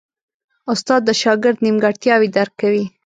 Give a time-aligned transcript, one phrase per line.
[0.73, 2.85] استاد د شاګرد نیمګړتیاوې درک کوي.